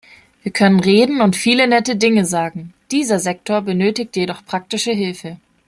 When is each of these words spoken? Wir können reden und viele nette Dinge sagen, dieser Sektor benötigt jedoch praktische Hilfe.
Wir 0.41 0.51
können 0.51 0.79
reden 0.79 1.21
und 1.21 1.35
viele 1.35 1.67
nette 1.67 1.95
Dinge 1.95 2.25
sagen, 2.25 2.73
dieser 2.89 3.19
Sektor 3.19 3.61
benötigt 3.61 4.15
jedoch 4.15 4.43
praktische 4.43 4.93
Hilfe. 4.93 5.37